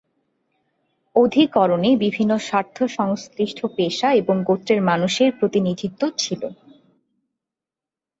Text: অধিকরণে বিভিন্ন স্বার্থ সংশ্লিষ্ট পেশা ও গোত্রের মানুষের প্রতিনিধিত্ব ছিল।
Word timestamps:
অধিকরণে 1.15 1.89
বিভিন্ন 2.03 2.31
স্বার্থ 2.39 2.77
সংশ্লিষ্ট 2.97 3.59
পেশা 3.75 4.09
ও 4.21 4.33
গোত্রের 4.47 4.81
মানুষের 4.81 5.29
প্রতিনিধিত্ব 5.39 6.01
ছিল। 6.17 6.41